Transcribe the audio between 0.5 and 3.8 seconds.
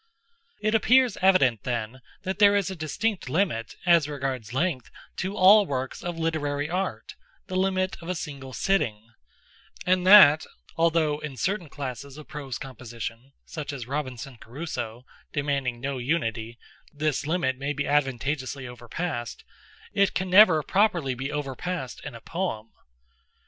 It appears evident, then, that there is a distinct limit,